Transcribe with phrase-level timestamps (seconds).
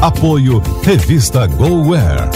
[0.00, 2.30] Apoio Revista GoWare.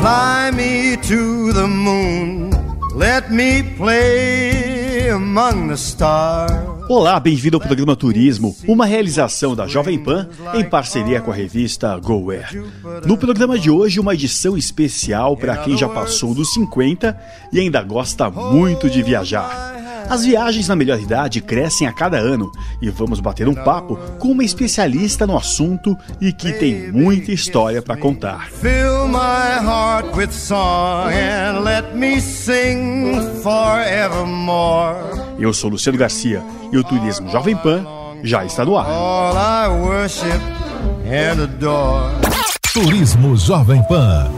[0.00, 2.50] Fly me to the moon.
[2.94, 6.75] Let me play among the stars.
[6.88, 11.98] Olá, bem-vindo ao programa Turismo, uma realização da Jovem Pan em parceria com a revista
[11.98, 12.62] GoWare.
[13.04, 17.18] No programa de hoje, uma edição especial para quem já passou dos 50
[17.52, 19.74] e ainda gosta muito de viajar.
[20.08, 24.28] As viagens na melhor idade crescem a cada ano e vamos bater um papo com
[24.28, 28.48] uma especialista no assunto e que tem muita história para contar.
[28.48, 35.15] Fill my heart with song and let me sing forevermore.
[35.38, 36.42] Eu sou Luciano Garcia
[36.72, 37.84] e o Turismo Jovem Pan
[38.22, 38.86] já está no ar.
[38.86, 40.40] All I worship
[41.06, 42.14] and adore.
[42.72, 44.30] Turismo Jovem Pan.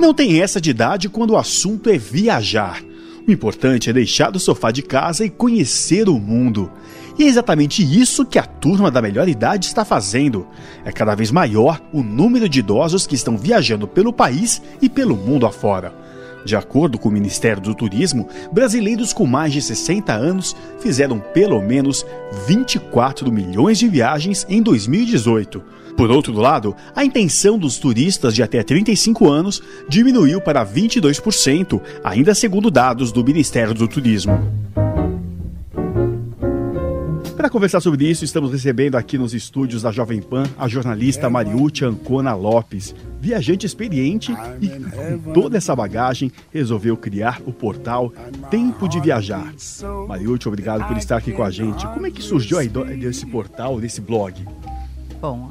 [0.00, 2.82] Não tem essa de idade quando o assunto é viajar.
[3.26, 6.70] O importante é deixar do sofá de casa e conhecer o mundo.
[7.18, 10.46] E é exatamente isso que a turma da melhor idade está fazendo.
[10.82, 15.14] É cada vez maior o número de idosos que estão viajando pelo país e pelo
[15.14, 16.07] mundo afora.
[16.44, 21.60] De acordo com o Ministério do Turismo, brasileiros com mais de 60 anos fizeram pelo
[21.60, 22.04] menos
[22.46, 25.62] 24 milhões de viagens em 2018.
[25.96, 32.36] Por outro lado, a intenção dos turistas de até 35 anos diminuiu para 22%, ainda
[32.36, 34.38] segundo dados do Ministério do Turismo.
[37.38, 41.86] Para conversar sobre isso, estamos recebendo aqui nos estúdios da Jovem Pan a jornalista Mariúcha
[41.86, 48.12] Ancona Lopes, viajante experiente e com toda essa bagagem resolveu criar o portal
[48.50, 49.54] Tempo de Viajar.
[50.08, 51.86] Mariúcha, obrigado por estar aqui com a gente.
[51.86, 54.34] Como é que surgiu a ideia desse portal, desse blog?
[55.20, 55.50] Bom,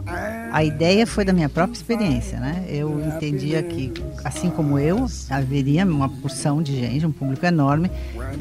[0.52, 2.64] a ideia foi da minha própria experiência, né?
[2.70, 3.92] Eu entendia que,
[4.24, 7.92] assim como eu, haveria uma porção de gente, um público enorme,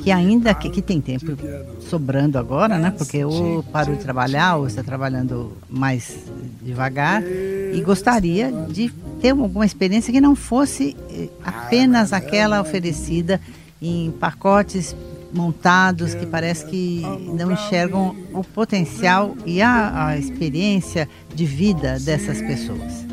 [0.02, 1.36] que ainda que, que tem tempo
[1.80, 2.92] sobrando agora, né?
[2.96, 6.16] Porque ou parou de trabalhar ou está trabalhando mais
[6.62, 13.40] devagar e gostaria de ter alguma experiência que não fosse eh, apenas aquela oferecida
[13.82, 14.94] em pacotes
[15.36, 17.02] montados que parece que
[17.34, 23.06] não enxergam o potencial e a, a experiência de vida dessas pessoas.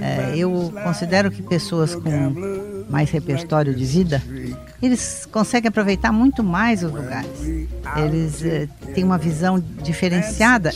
[0.00, 2.32] É, eu considero que pessoas com
[2.88, 4.22] mais repertório de vida,
[4.82, 7.40] eles conseguem aproveitar muito mais os lugares.
[7.96, 10.70] Eles é, têm uma visão diferenciada.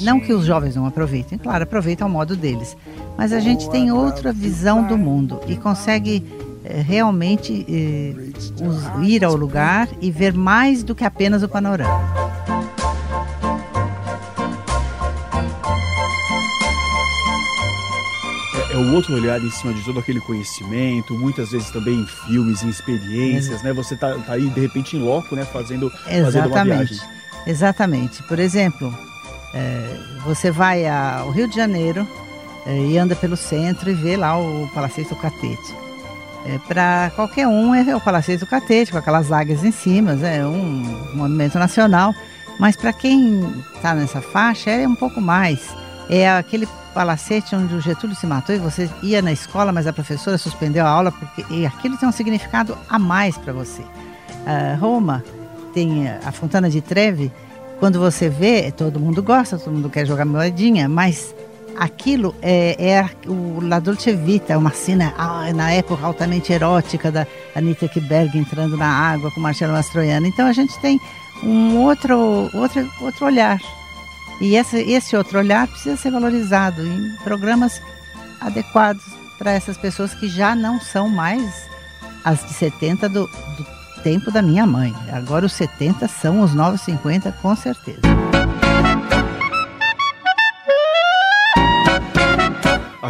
[0.00, 2.76] Não que os jovens não aproveitem, claro, aproveitam ao modo deles.
[3.18, 8.14] Mas a gente tem outra visão do mundo e consegue é, realmente é,
[8.64, 12.02] os, ir ao lugar e ver mais do que apenas o panorama.
[18.70, 22.06] É, é o outro olhar em cima de todo aquele conhecimento, muitas vezes também em
[22.06, 23.72] filmes, em experiências, né?
[23.72, 25.44] Você tá, tá aí de repente em loco, né?
[25.44, 26.98] Fazendo, fazendo uma viagem.
[27.46, 28.22] Exatamente.
[28.24, 28.94] Por exemplo,
[29.54, 32.06] é, você vai ao Rio de Janeiro
[32.66, 35.89] é, e anda pelo centro e vê lá o Palacete do Catete.
[36.46, 40.44] É, para qualquer um é o Palacete do Catete, com aquelas águias em cima, é
[40.44, 42.14] um monumento nacional.
[42.58, 43.40] Mas para quem
[43.74, 45.74] está nessa faixa é um pouco mais.
[46.08, 49.92] É aquele palacete onde o Getúlio se matou e você ia na escola, mas a
[49.92, 53.82] professora suspendeu a aula porque e aquilo tem um significado a mais para você.
[53.82, 55.24] Uh, Roma
[55.72, 57.32] tem a Fontana de Trevi.
[57.78, 61.34] Quando você vê, todo mundo gosta, todo mundo quer jogar moedinha, mas
[61.76, 67.26] aquilo é, é o La Dolce Vita, uma cena ah, na época altamente erótica da
[67.54, 70.28] Anita Ekberg entrando na água com Marcelo Mastroianni.
[70.28, 71.00] Então a gente tem
[71.42, 73.58] um outro, outro, outro olhar.
[74.40, 77.80] E esse, esse outro olhar precisa ser valorizado em programas
[78.40, 79.02] adequados
[79.38, 81.68] para essas pessoas que já não são mais
[82.24, 83.66] as de 70 do, do
[84.02, 84.94] tempo da minha mãe.
[85.12, 88.09] Agora os 70 são os novos 50, com certeza.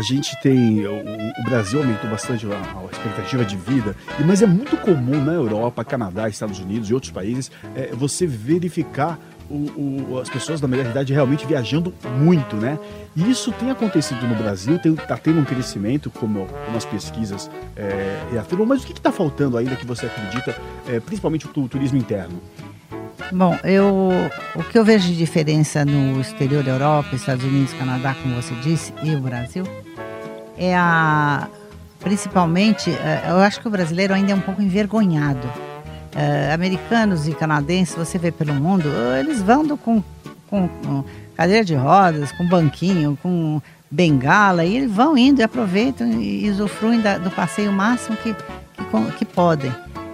[0.01, 0.87] A gente tem.
[0.87, 3.95] O, o, Brasil aumentou bastante a, a, expectativa de vida,
[4.25, 9.19] mas é muito comum na Europa, Canadá, Estados Unidos e outros países é, você verificar
[9.51, 12.79] o, o, as pessoas da melhor idade realmente viajando muito, né?
[13.15, 18.23] E isso tem acontecido no Brasil, está tendo um crescimento, como, como as pesquisas é,
[18.31, 20.57] reafirmam, mas o que está faltando ainda que você acredita,
[20.89, 22.41] é, principalmente o turismo interno?
[23.33, 24.11] Bom, eu,
[24.57, 28.55] o que eu vejo de diferença no exterior da Europa, Estados Unidos, Canadá, como você
[28.57, 29.65] disse, e o Brasil,
[30.61, 31.49] é a.
[31.99, 35.51] Principalmente, é, eu acho que o brasileiro ainda é um pouco envergonhado.
[36.15, 40.03] É, americanos e canadenses, você vê pelo mundo, eles vão com,
[40.49, 41.05] com, com
[41.37, 43.61] cadeira de rodas, com banquinho, com
[43.91, 49.13] bengala, e eles vão indo e aproveitam e usufruem da, do passeio máximo que, que,
[49.19, 49.73] que podem.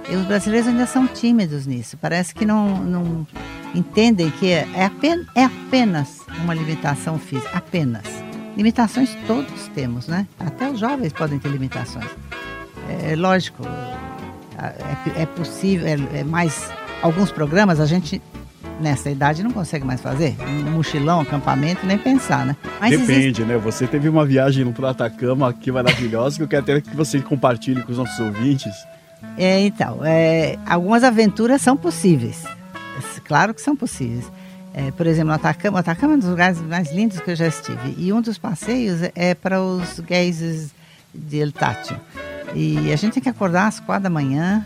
[0.08, 1.96] E os brasileiros ainda são tímidos nisso.
[1.96, 3.26] Parece que não, não
[3.74, 7.50] entendem que é, é, apenas, é apenas uma limitação física.
[7.56, 8.15] Apenas.
[8.56, 10.26] Limitações todos temos, né?
[10.38, 12.06] Até os jovens podem ter limitações.
[12.88, 13.62] É lógico,
[14.58, 16.70] é, é possível, é, é mais.
[17.02, 18.22] Alguns programas a gente
[18.80, 20.36] nessa idade não consegue mais fazer.
[20.40, 22.56] Um mochilão, acampamento, nem pensar, né?
[22.80, 23.44] Mas Depende, existe...
[23.44, 23.56] né?
[23.58, 27.82] Você teve uma viagem pro Atacama aqui maravilhosa que eu quero até que você compartilhe
[27.82, 28.72] com os nossos ouvintes.
[29.36, 32.44] É, então, é, algumas aventuras são possíveis.
[33.24, 34.30] Claro que são possíveis.
[34.76, 37.34] É, por exemplo, no Atacama, o Atacama é um dos lugares mais lindos que eu
[37.34, 37.94] já estive.
[37.96, 40.68] E um dos passeios é para os geysers
[41.14, 41.96] de El Tátil.
[42.54, 44.62] E a gente tem que acordar às quatro da manhã,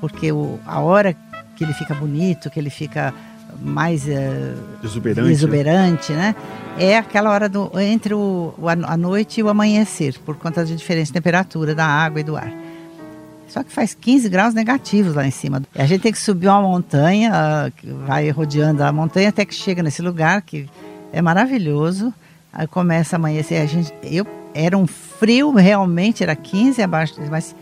[0.00, 1.14] porque o, a hora
[1.54, 3.12] que ele fica bonito, que ele fica
[3.60, 6.34] mais uh, exuberante, exuberante né?
[6.78, 11.08] É aquela hora do, entre o, a noite e o amanhecer, por conta da diferença
[11.08, 12.50] de temperatura da água e do ar.
[13.52, 15.62] Só que faz 15 graus negativos lá em cima.
[15.74, 17.70] E a gente tem que subir uma montanha,
[18.06, 20.66] vai rodeando a montanha até que chega nesse lugar que
[21.12, 22.14] é maravilhoso.
[22.50, 23.60] Aí começa a amanhecer.
[23.60, 27.54] A gente, eu era um frio realmente, era 15 abaixo, mas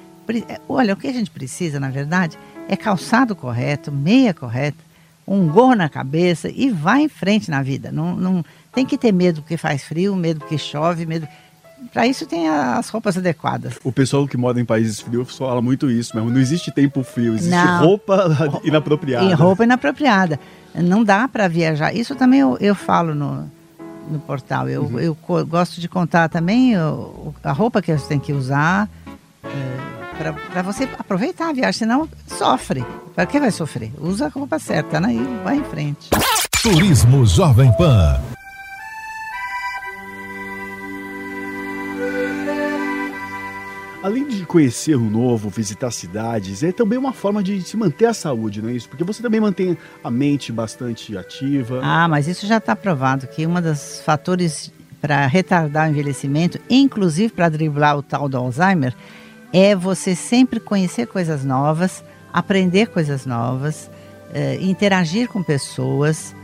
[0.68, 2.38] olha, o que a gente precisa, na verdade,
[2.68, 4.78] é calçado correto, meia correta,
[5.26, 7.90] um gorro na cabeça e vai em frente na vida.
[7.90, 11.26] Não, não tem que ter medo porque faz frio, medo porque chove, medo
[11.92, 13.74] para isso tem as roupas adequadas.
[13.82, 16.30] O pessoal que mora em países frios fala muito isso mesmo.
[16.30, 17.84] Não existe tempo frio, existe não.
[17.84, 18.28] roupa
[18.62, 19.26] inapropriada.
[19.26, 20.38] E roupa inapropriada.
[20.74, 21.94] Não dá para viajar.
[21.94, 23.50] Isso também eu, eu falo no,
[24.10, 24.68] no portal.
[24.68, 25.00] Eu, uhum.
[25.00, 25.16] eu,
[25.46, 28.88] gosto de contar também o, a roupa que você tem que usar
[29.44, 29.90] é,
[30.52, 32.84] para você aproveitar a viagem, senão sofre.
[33.14, 33.92] Para que vai sofrer?
[33.98, 35.14] Usa a roupa certa, né?
[35.14, 36.10] E vai em frente.
[36.62, 38.20] Turismo Jovem Pan.
[44.50, 48.68] Conhecer o novo, visitar cidades, é também uma forma de se manter a saúde, não
[48.68, 48.88] é isso?
[48.88, 51.80] Porque você também mantém a mente bastante ativa.
[51.84, 57.32] Ah, mas isso já está provado que um dos fatores para retardar o envelhecimento, inclusive
[57.32, 58.92] para driblar o tal do Alzheimer,
[59.52, 62.02] é você sempre conhecer coisas novas,
[62.32, 63.88] aprender coisas novas,
[64.34, 66.34] eh, interagir com pessoas.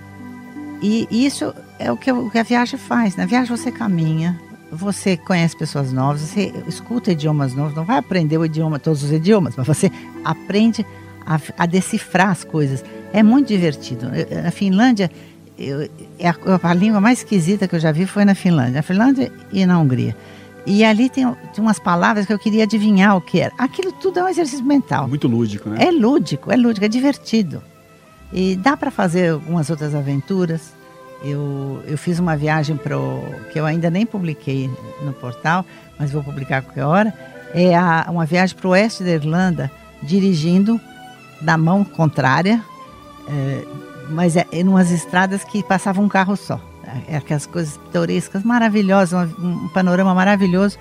[0.81, 2.09] E isso é o que
[2.39, 3.17] a viagem faz.
[3.17, 4.41] Na viagem você caminha,
[4.71, 9.13] você conhece pessoas novas, você escuta idiomas novos, não vai aprender o idioma, todos os
[9.13, 9.91] idiomas, mas você
[10.25, 10.85] aprende
[11.25, 12.85] a, a decifrar as coisas.
[13.13, 14.07] É muito divertido.
[14.47, 15.11] A Finlândia,
[15.59, 18.83] eu, é a, a, língua mais esquisita que eu já vi foi na Finlândia, na
[18.83, 20.17] Finlândia e na Hungria.
[20.67, 21.25] E ali tem,
[21.55, 23.53] tem umas palavras que eu queria adivinhar o que era.
[23.57, 25.07] Aquilo tudo é um exercício mental.
[25.07, 25.85] Muito lúdico, né?
[25.85, 27.63] É lúdico, é lúdico, é divertido.
[28.33, 30.75] E dá para fazer algumas outras aventuras.
[31.23, 32.97] Eu, eu fiz uma viagem para
[33.53, 34.71] que eu ainda nem publiquei
[35.03, 35.65] no portal,
[35.99, 37.15] mas vou publicar a qualquer hora.
[37.55, 39.71] É a, uma viagem para o oeste da Irlanda,
[40.03, 40.81] dirigindo
[41.41, 42.63] da mão contrária,
[43.29, 43.65] é,
[44.11, 46.61] mas é, em umas estradas que passava um carro só.
[47.09, 50.79] É, aquelas coisas pitorescas maravilhosas, um, um panorama maravilhoso.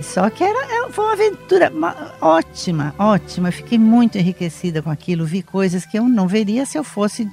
[0.00, 1.72] Só que era, era, foi uma aventura
[2.20, 3.48] ótima, ótima.
[3.48, 5.24] Eu fiquei muito enriquecida com aquilo.
[5.24, 7.28] Vi coisas que eu não veria se eu fosse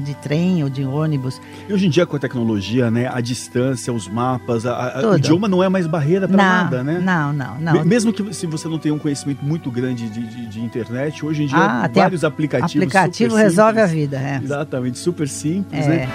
[0.00, 1.40] de trem ou de ônibus.
[1.68, 5.16] E hoje em dia, com a tecnologia, né, a distância, os mapas, a, a, o
[5.16, 7.00] idioma não é mais barreira para nada, né?
[7.02, 7.84] Não, não, não.
[7.84, 11.44] Mesmo que se você não tenha um conhecimento muito grande de, de, de internet, hoje
[11.44, 12.76] em dia, ah, vários aplicativos.
[12.76, 14.40] Aplicativo resolve simples, a vida, é.
[14.42, 15.88] Exatamente, super simples, é.
[15.88, 16.08] né?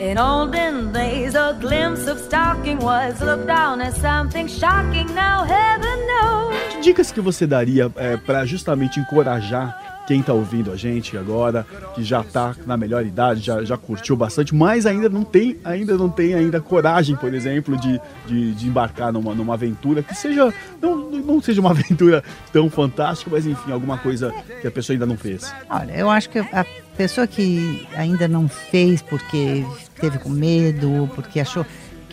[0.00, 5.06] In olden days, a glimpse of stocking was looked down as something shocking.
[5.12, 6.54] Now heaven knows.
[6.70, 11.66] Que dicas que você daria é, para justamente encorajar quem está ouvindo a gente agora,
[11.94, 15.98] que já está na melhor idade, já, já curtiu bastante, mas ainda não tem, ainda
[15.98, 20.50] não tem ainda coragem, por exemplo, de, de, de embarcar numa, numa aventura que seja
[20.80, 25.04] não, não seja uma aventura tão fantástica, mas enfim, alguma coisa que a pessoa ainda
[25.04, 25.54] não fez.
[25.68, 26.64] Olha, eu acho que a
[26.96, 29.62] pessoa que ainda não fez porque
[30.00, 31.66] teve com medo, porque achou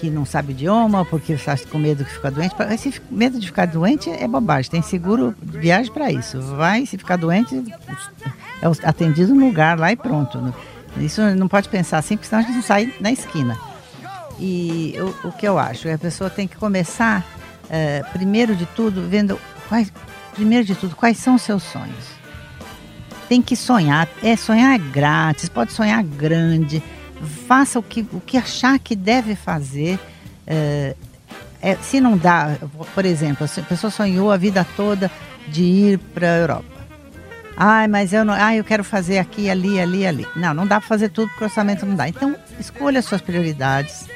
[0.05, 2.55] que não sabe idioma, porque está com medo de ficar doente.
[2.71, 4.69] Esse medo de ficar doente é bobagem.
[4.69, 6.39] Tem seguro viagem para isso.
[6.41, 7.55] Vai, se ficar doente,
[8.61, 10.53] é atendido no lugar lá e pronto.
[10.97, 13.57] Isso não pode pensar assim, porque senão a gente não sai na esquina.
[14.39, 14.93] E
[15.23, 15.89] o, o que eu acho?
[15.89, 17.25] A pessoa tem que começar,
[17.69, 19.91] é, primeiro de tudo, vendo quais,
[20.35, 22.15] primeiro de tudo, quais são os seus sonhos.
[23.27, 24.07] Tem que sonhar.
[24.21, 26.83] É, sonhar é grátis, pode sonhar grande.
[27.25, 29.99] Faça o que, o que achar que deve fazer.
[30.45, 30.95] É,
[31.61, 32.57] é, se não dá,
[32.93, 35.09] por exemplo, a pessoa sonhou a vida toda
[35.47, 36.75] de ir para a Europa.
[37.57, 38.33] Ai, mas eu não.
[38.33, 40.27] Ai, eu quero fazer aqui, ali, ali, ali.
[40.35, 42.07] Não, não dá para fazer tudo porque o orçamento não dá.
[42.07, 44.07] Então, escolha as suas prioridades.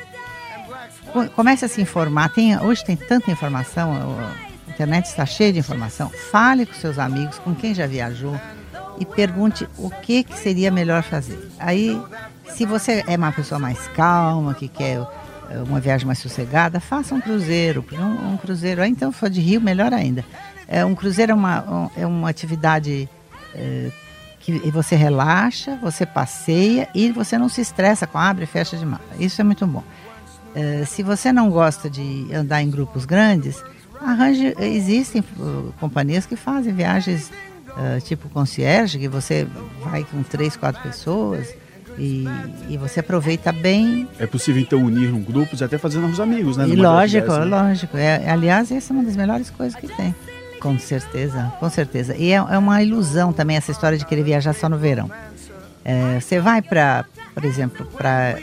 [1.35, 2.29] Comece a se informar.
[2.29, 3.93] Tem, hoje tem tanta informação,
[4.67, 6.11] a internet está cheia de informação.
[6.31, 8.39] Fale com seus amigos, com quem já viajou
[8.99, 11.49] e pergunte o que, que seria melhor fazer.
[11.57, 11.99] Aí,
[12.55, 14.99] se você é uma pessoa mais calma, que quer
[15.49, 17.85] eh, uma viagem mais sossegada, faça um cruzeiro.
[17.93, 20.23] Um, um cruzeiro, então, for de Rio, melhor ainda.
[20.67, 23.09] É, um cruzeiro é uma, um, é uma atividade
[23.55, 23.91] é,
[24.39, 28.85] que você relaxa, você passeia e você não se estressa com abre e fecha de
[28.85, 29.03] mala.
[29.19, 29.83] Isso é muito bom.
[30.55, 33.63] É, se você não gosta de andar em grupos grandes,
[34.01, 34.55] arranje.
[34.59, 37.31] Existem uh, companhias que fazem viagens
[37.69, 39.47] uh, tipo concierge, que você
[39.83, 41.53] vai com três, quatro pessoas
[41.99, 42.25] e,
[42.69, 44.07] e, você aproveita bem.
[44.17, 46.67] É possível então unir um grupos até fazendo novos amigos, né?
[46.67, 47.45] E lógico, dessa, né?
[47.45, 47.97] lógico.
[47.97, 50.15] É, aliás, essa é uma das melhores coisas que tem.
[50.61, 52.15] Com certeza, com certeza.
[52.15, 55.11] E é, é uma ilusão também essa história de querer viajar só no verão.
[55.83, 58.37] É, você vai para, por exemplo, para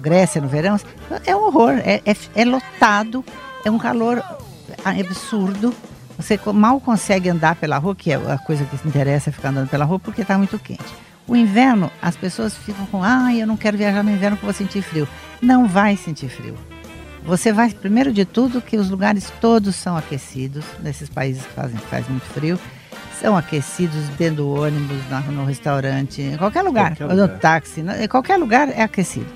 [0.00, 0.78] Grécia no verão,
[1.26, 3.24] é um horror, é, é, é lotado,
[3.64, 4.22] é um calor
[4.84, 5.74] absurdo.
[6.16, 9.68] Você mal consegue andar pela rua, que é a coisa que interessa é ficar andando
[9.68, 10.82] pela rua, porque está muito quente.
[11.26, 14.54] O inverno, as pessoas ficam com, ah, eu não quero viajar no inverno porque vou
[14.54, 15.08] sentir frio.
[15.40, 16.56] Não vai sentir frio.
[17.24, 21.78] Você vai, primeiro de tudo, que os lugares todos são aquecidos, nesses países que fazem
[21.78, 22.58] faz muito frio.
[23.20, 24.98] São aquecidos dentro do ônibus,
[25.30, 27.28] no restaurante, em qualquer lugar, qualquer lugar.
[27.28, 29.32] no táxi, em qualquer lugar é aquecido.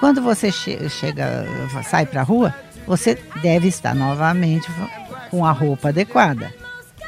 [0.00, 1.44] Quando você che chega,
[1.84, 2.54] sai para a rua,
[2.86, 4.68] você deve estar novamente
[5.30, 6.52] com a roupa adequada.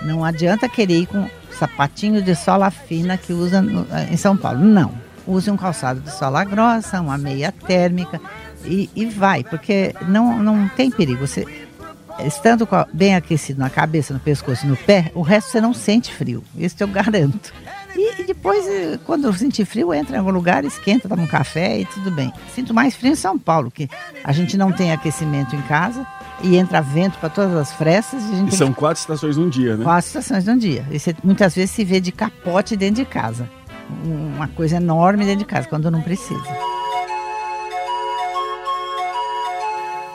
[0.02, 1.28] Não adianta querer ir com
[1.58, 4.60] sapatinho de sola fina que usa no, em São Paulo.
[4.60, 4.92] Não.
[5.26, 8.20] Use um calçado de sola grossa, uma meia térmica
[8.64, 11.26] e, e vai, porque não, não tem perigo.
[11.26, 11.46] Você,
[12.24, 16.42] estando bem aquecido na cabeça, no pescoço no pé, o resto você não sente frio.
[16.56, 17.52] Isso eu garanto.
[18.40, 21.84] Depois, eh, quando eu sentir frio, entra em algum lugar, esquenta, toma um café e
[21.84, 22.32] tudo bem.
[22.54, 23.86] Sinto mais frio em São Paulo, que
[24.24, 26.06] a gente não tem aquecimento em casa
[26.42, 28.22] e entra vento para todas as frestas.
[28.24, 28.78] E, e são que...
[28.78, 29.84] quatro estações num dia, né?
[29.84, 30.86] Quatro estações num dia.
[30.90, 33.46] E você, muitas vezes se vê de capote dentro de casa.
[34.02, 36.40] Uma coisa enorme dentro de casa, quando não precisa.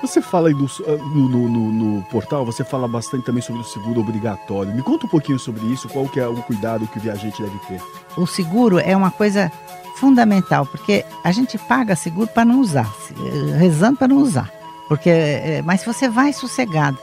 [0.05, 3.61] Você fala aí do, ah, no, no, no, no, portal, você fala bastante também sobre
[3.61, 4.73] o seguro obrigatório.
[4.73, 7.57] Me conta um pouquinho sobre isso, qual que é o cuidado que o viajante deve
[7.67, 7.81] ter.
[8.15, 9.51] O seguro é uma coisa
[9.95, 12.87] fundamental, porque a gente paga seguro para não usar,
[13.19, 14.51] eh, rezando para não usar.
[14.87, 16.99] Porque, eh, mas se você vai sossegado.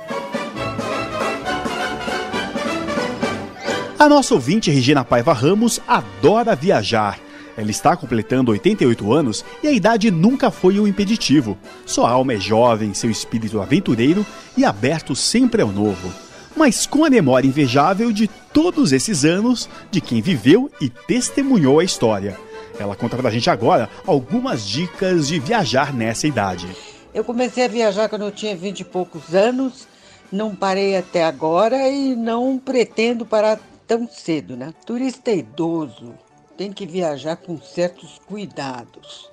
[3.98, 7.18] A nossa ouvinte Regina Paiva Ramos adora viajar
[7.56, 11.58] ela está completando 88 anos e a idade nunca foi um impeditivo.
[11.84, 14.24] Sua alma é jovem, seu espírito aventureiro
[14.56, 16.12] e aberto sempre ao novo.
[16.56, 21.84] Mas com a memória invejável de todos esses anos de quem viveu e testemunhou a
[21.84, 22.38] história.
[22.78, 26.66] Ela conta pra gente agora algumas dicas de viajar nessa idade.
[27.14, 29.86] Eu comecei a viajar quando eu tinha 20 e poucos anos,
[30.30, 34.72] não parei até agora e não pretendo parar tão cedo, né?
[34.86, 36.14] Turista idoso
[36.62, 39.28] tem que viajar com certos cuidados.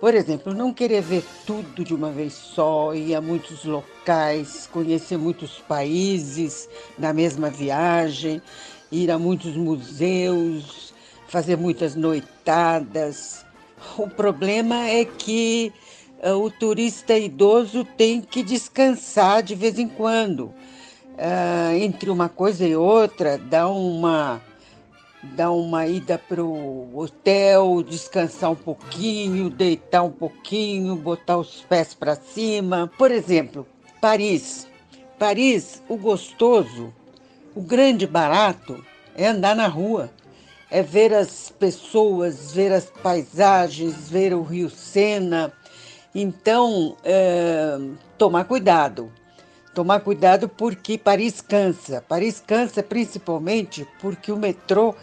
[0.00, 5.16] Por exemplo, não querer ver tudo de uma vez só, ir a muitos locais, conhecer
[5.16, 8.42] muitos países na mesma viagem,
[8.90, 10.92] ir a muitos museus,
[11.28, 13.46] fazer muitas noitadas.
[13.96, 15.72] O problema é que
[16.20, 20.46] uh, o turista idoso tem que descansar de vez em quando.
[21.14, 24.42] Uh, entre uma coisa e outra, dá uma
[25.22, 31.94] dar uma ida para o hotel, descansar um pouquinho, deitar um pouquinho, botar os pés
[31.94, 32.90] para cima.
[32.96, 33.66] Por exemplo,
[34.00, 34.66] Paris.
[35.18, 36.92] Paris, o gostoso,
[37.54, 38.82] o grande barato
[39.14, 40.10] é andar na rua,
[40.70, 45.52] é ver as pessoas, ver as paisagens, ver o Rio Sena.
[46.14, 47.78] Então, é,
[48.16, 49.12] tomar cuidado.
[49.74, 52.04] Tomar cuidado porque Paris cansa.
[52.08, 54.94] Paris cansa principalmente porque o metrô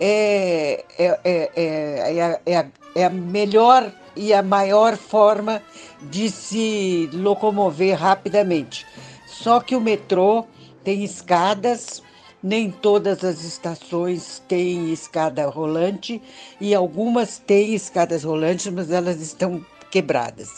[0.00, 5.62] é, é, é, é, a, é a melhor e a maior forma
[6.02, 8.84] de se locomover rapidamente.
[9.26, 10.44] Só que o metrô
[10.82, 12.02] tem escadas
[12.42, 16.22] nem todas as estações têm escada rolante
[16.60, 20.48] e algumas têm escadas rolantes, mas elas estão quebradas.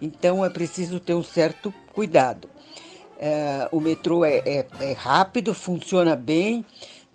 [0.00, 2.48] Então é preciso ter um certo cuidado.
[3.18, 6.64] É, o metrô é, é, é rápido, funciona bem,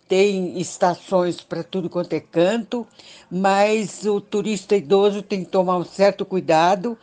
[0.08, 2.86] tem estações para tudo quanto é canto,
[3.30, 6.98] mas o turista idoso tem que tomar um certo cuidado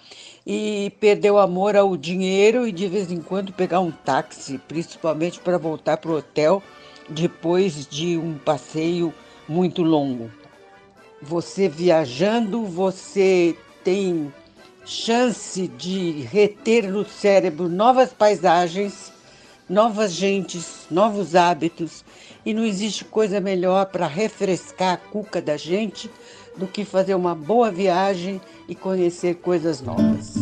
[0.46, 5.40] e perder o amor ao dinheiro e de vez em quando pegar um táxi, principalmente
[5.40, 6.62] para voltar para o hotel
[7.08, 9.14] depois de um passeio
[9.48, 10.30] muito longo.
[11.22, 14.32] Você viajando, você tem
[14.88, 19.12] chance de reter no cérebro novas paisagens,
[19.68, 22.02] novas gentes, novos hábitos,
[22.44, 26.10] e não existe coisa melhor para refrescar a cuca da gente
[26.56, 30.36] do que fazer uma boa viagem e conhecer coisas novas.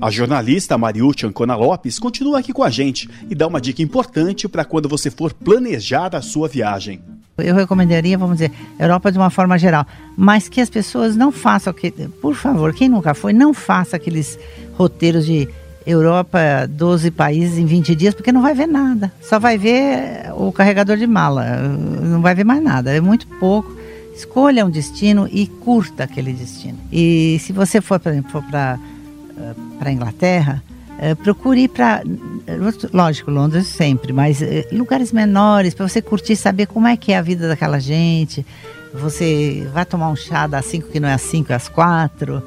[0.00, 4.48] A jornalista Mariúcha Ancona Lopes continua aqui com a gente e dá uma dica importante
[4.48, 7.11] para quando você for planejar a sua viagem.
[7.38, 9.86] Eu recomendaria, vamos dizer, Europa de uma forma geral,
[10.16, 14.38] mas que as pessoas não façam, que, por favor, quem nunca foi, não faça aqueles
[14.74, 15.48] roteiros de
[15.86, 19.12] Europa, 12 países em 20 dias, porque não vai ver nada.
[19.20, 23.76] Só vai ver o carregador de mala, não vai ver mais nada, é muito pouco.
[24.14, 26.78] Escolha um destino e curta aquele destino.
[26.92, 28.78] E se você for, por exemplo, para
[29.78, 30.62] para a Inglaterra,
[31.02, 32.00] é, procure ir para,
[32.92, 37.18] lógico, Londres sempre, mas é, lugares menores, para você curtir, saber como é que é
[37.18, 38.46] a vida daquela gente.
[38.94, 42.40] Você vai tomar um chá das 5 que não é às 5, é às 4.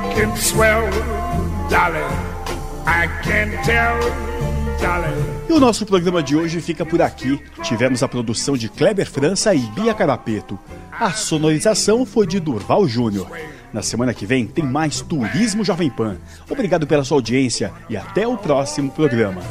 [5.48, 7.40] E o nosso programa de hoje fica por aqui.
[7.62, 10.58] Tivemos a produção de Kleber França e Bia Carapeto.
[10.92, 13.28] A sonorização foi de Durval Júnior.
[13.76, 16.16] Na semana que vem tem mais Turismo Jovem Pan.
[16.48, 19.42] Obrigado pela sua audiência e até o próximo programa.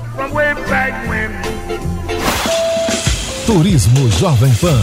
[3.46, 4.82] Turismo Jovem Pan.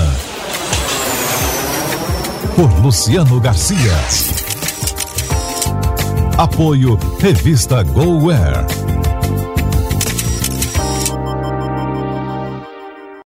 [2.54, 3.92] Por Luciano Garcia.
[6.38, 8.91] Apoio Revista GoWare.